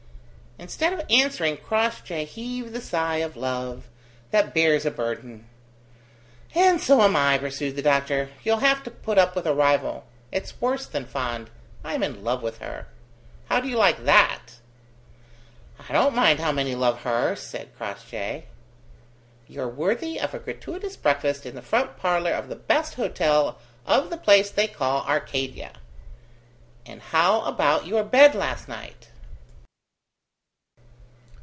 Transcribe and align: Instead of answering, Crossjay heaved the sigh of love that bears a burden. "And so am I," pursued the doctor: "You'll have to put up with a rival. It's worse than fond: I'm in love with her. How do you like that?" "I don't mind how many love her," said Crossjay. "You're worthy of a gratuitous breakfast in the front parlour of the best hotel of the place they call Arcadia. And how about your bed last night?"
Instead 0.59 0.93
of 0.93 1.01
answering, 1.09 1.57
Crossjay 1.57 2.23
heaved 2.23 2.71
the 2.73 2.81
sigh 2.81 3.15
of 3.15 3.35
love 3.35 3.89
that 4.29 4.53
bears 4.53 4.85
a 4.85 4.91
burden. 4.91 5.47
"And 6.53 6.79
so 6.79 7.01
am 7.01 7.15
I," 7.15 7.39
pursued 7.39 7.75
the 7.75 7.81
doctor: 7.81 8.29
"You'll 8.43 8.57
have 8.57 8.83
to 8.83 8.91
put 8.91 9.17
up 9.17 9.35
with 9.35 9.47
a 9.47 9.55
rival. 9.55 10.05
It's 10.31 10.61
worse 10.61 10.85
than 10.85 11.05
fond: 11.07 11.49
I'm 11.83 12.03
in 12.03 12.23
love 12.23 12.43
with 12.43 12.59
her. 12.59 12.85
How 13.49 13.59
do 13.59 13.67
you 13.67 13.75
like 13.77 14.03
that?" 14.05 14.59
"I 15.89 15.93
don't 15.93 16.13
mind 16.13 16.39
how 16.39 16.51
many 16.51 16.75
love 16.75 16.99
her," 17.01 17.35
said 17.35 17.75
Crossjay. 17.75 18.43
"You're 19.47 19.67
worthy 19.67 20.19
of 20.19 20.35
a 20.35 20.39
gratuitous 20.39 20.95
breakfast 20.95 21.43
in 21.47 21.55
the 21.55 21.63
front 21.63 21.97
parlour 21.97 22.33
of 22.33 22.49
the 22.49 22.55
best 22.55 22.93
hotel 22.95 23.57
of 23.87 24.11
the 24.11 24.17
place 24.17 24.51
they 24.51 24.67
call 24.67 25.01
Arcadia. 25.07 25.71
And 26.85 27.01
how 27.01 27.41
about 27.45 27.87
your 27.87 28.03
bed 28.03 28.35
last 28.35 28.67
night?" 28.67 29.07